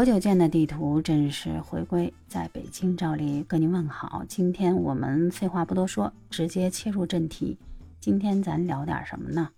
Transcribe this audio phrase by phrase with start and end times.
[0.00, 4.24] 活久见的地图正式回归，在北京照例跟您问好。
[4.26, 7.58] 今天我们废话不多说，直接切入正题。
[8.00, 9.50] 今天咱聊点什么呢？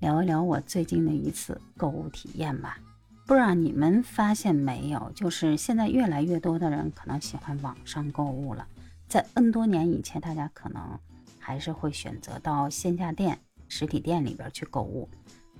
[0.00, 2.78] 聊一聊我最近的一次购物体验吧。
[3.26, 8.68] 不知道你们发现没有，就是现在越来越多的人可能喜欢网上购物了。
[9.08, 10.82] 在 N 多年以前，大家可能
[11.38, 15.08] 还是会选择到线下店、实体店里边去购物。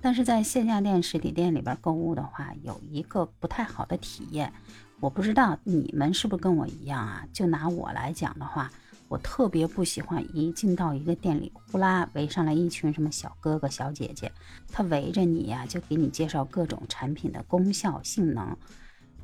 [0.01, 4.53] 但是在线下店、实体店里边购物的话，有一个不太好的体验。
[4.99, 7.27] 我不知道你们是不是跟我一样啊？
[7.31, 8.71] 就拿我来讲的话，
[9.07, 14.31] 我特别不喜欢一进到一个店里，呼啦围上来一群什么小哥哥、小姐姐，
[14.71, 18.57] 他围着你呀，就给你介绍各种产品的功效、性能。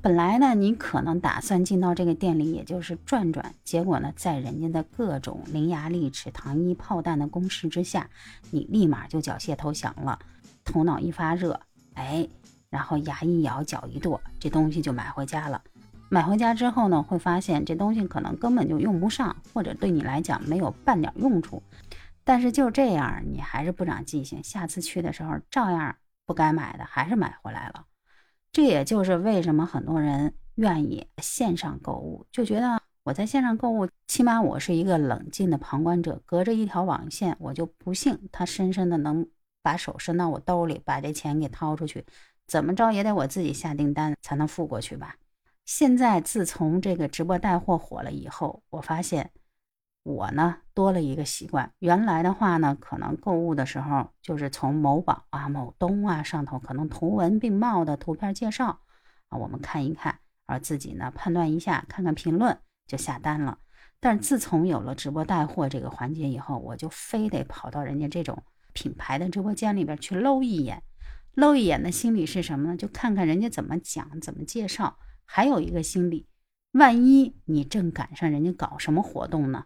[0.01, 8.09] 本来呢，你可能打算进到这个店里，也就是转转，结果呢，在人家的各种伶牙俐齿、糖衣炮弹的攻势之下，
[8.51, 10.19] 你立马就缴械投降了。
[10.63, 11.59] 头脑一发热，
[11.93, 12.27] 哎，
[12.69, 15.61] 然后牙一咬，脚一跺，这东西就买回家了。
[16.09, 21.61] 买回家之后呢，会发现这东西可能根本就用不上，或者对你来讲没有半点用处。
[22.23, 27.85] 但是就这样，你还是不长记性，下次去的时候照样不该买的还是买回来了。
[28.51, 39.27] 这也就是为什么很多人愿意线上购物，就觉得我在线上购物，起码我是一个冷静的旁观者，隔着一条网线，我就不信他深深的能。
[39.63, 42.05] 把手伸到我兜里，把这钱给掏出去，
[42.45, 45.15] 怎么着也得我自己下订单才能付过去吧？
[45.65, 49.31] 现在自从这个直播带货火了以后，我发现
[50.03, 51.71] 我呢多了一个习惯。
[51.79, 58.81] 原来的话呢，可能购物的时候就是从某宝啊、某东啊上头，可能图文并茂的图片介绍
[59.29, 63.59] 啊，我们看一看，而自己呢判断一下，看看评论就下单了。
[64.01, 68.43] 但自从有了直播带货这个环节以后，我就非得跑到人家这种。
[68.73, 70.83] 品牌的直播间里边去搂一眼，
[71.33, 72.77] 搂一眼的心理是什么呢？
[72.77, 74.97] 就看看人家怎么讲，怎么介绍。
[75.25, 76.27] 还有一个心理，
[76.73, 79.65] 万一你正赶上人家搞什么活动呢，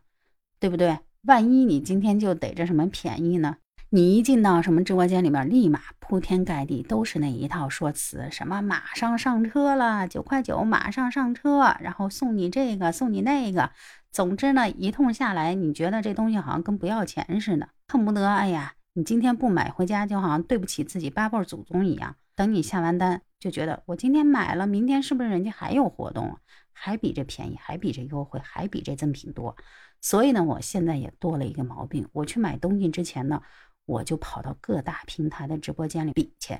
[0.60, 1.00] 对不对？
[1.24, 3.58] 万一你今天就逮着什么便宜呢？
[3.90, 13.72] 你一进到什么直播间里面，立马铺天盖地都是那一套说辞，什么马上上车了，九块九马上上车，然后送你这个，送你那个。
[14.12, 18.74] 总之呢，一通下来，你觉得这东西好像跟不要钱似的，恨不得哎呀。
[18.98, 22.16] 你今天不买回家，就好像对不起自己八辈祖宗一样。
[22.34, 26.36] 等你下完单，就觉得我今天买了，明天是不是人家还有活动，
[26.74, 29.56] 还比这便宜，还比这优惠，还比这赠品多？
[30.02, 33.40] 所以呢，我现在也多了一个毛病，我去买东西之前呢，
[33.86, 36.58] 我就跑到各大平台的直播间里比去。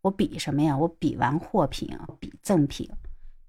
[0.00, 0.78] 我比什么呀？
[0.78, 2.88] 我比完货品，比赠品，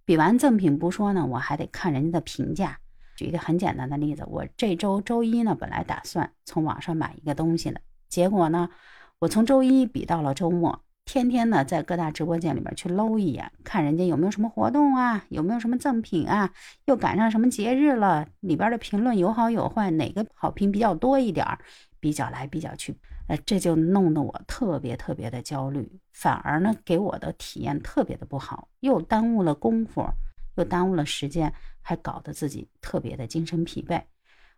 [0.04, 2.80] 比完赠品不说呢，我还得看人家的评价。
[3.16, 7.80] 举一个很简单的例子，我这周周一呢，本来打算从网上买一个东西的。
[8.12, 8.70] 结果呢，
[9.20, 16.52] 我从周一比到了周末，天天呢在各大直播间里边去搂一眼，看人家有没有什么活动啊，有没有什么赠品啊，
[16.86, 21.58] 又赶上什么节日了，里边的评论有好有坏，哪个好评比较多一点儿，
[22.02, 22.94] 比较来比较去，
[23.28, 30.06] 呃，这就弄得我特别特别的焦虑，反而呢给我的体验特别的不好，又耽误了功夫，
[30.58, 34.02] 又耽误了时间，还搞得自己特别的精神疲惫。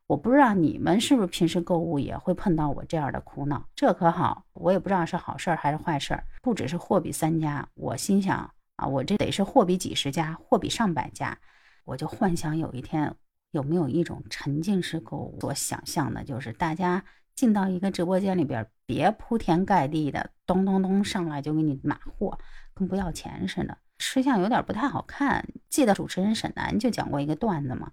[0.06, 6.26] 我不知道你们是不是平时购物也会碰到我这样的苦恼，这可好，我也不知道是好事儿还是坏事儿。
[6.42, 11.38] 不只是货比三家，我心想啊，我这得是货比几十家，货比上百家。
[11.86, 13.16] 我就幻想有一天，
[13.52, 15.40] 有没有一种沉浸式购物？
[15.40, 17.04] 所想象的就是大家
[17.34, 22.38] 进到一个直播间里边，别铺天盖地的咚咚咚上来就给你码货，
[22.74, 25.48] 跟不要钱似的，吃相有点不太好看。
[25.70, 27.92] 记得主持人沈南就讲过一个段子嘛。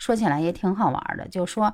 [0.00, 1.72] 说起来也挺好玩的，就说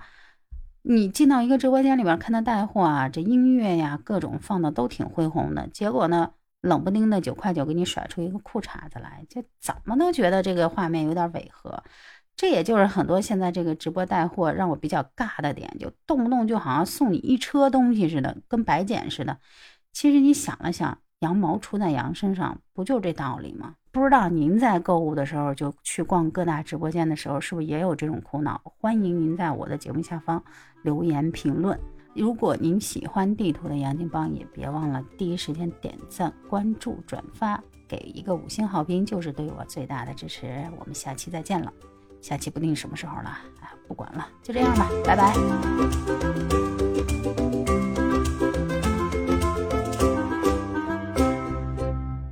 [0.82, 11.82] 你进到一个直播间里边看他带货啊，这音乐呀各种放的都挺恢宏的，结果呢冷不丁的九块九给你甩出一个裤衩子来，就怎么都觉得这个画面有点违和。
[12.37, 19.38] 这也就是很多现在这个直播带货让我比较尬的点，就动不动就好像送你一车东西似的，跟白捡似的。
[19.93, 23.76] 其实你想了想，羊毛出在羊身上，不就这道理吗？
[23.96, 28.60] 不知道您在购物的时候，就去逛各大直播间的时候，是不是也有这种苦恼？
[28.78, 30.44] 欢迎您在我的节目下方
[30.82, 31.81] 留言评论。
[32.14, 37.58] 如果您喜欢地图的杨金帮，也别忘了第一时间点赞、关注、转发，
[37.88, 40.46] 给一个五星好评，就是对我最大的支持。
[40.78, 41.72] 我们下期再见了，
[42.20, 45.32] 下期不定什么时候了，哎，不管了，就这样吧，拜拜。